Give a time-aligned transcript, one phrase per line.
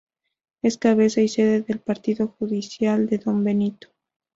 [0.63, 3.89] Es cabeza y sede del Partido judicial de Don Benito.